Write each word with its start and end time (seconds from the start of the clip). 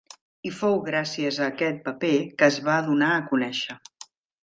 I 0.49 0.51
fou 0.59 0.77
gràcies 0.87 1.37
a 1.39 1.45
aquest 1.51 1.79
paper 1.91 2.17
que 2.41 2.51
es 2.51 2.61
va 2.71 2.81
donar 2.91 3.15
a 3.21 3.25
conèixer. 3.33 3.83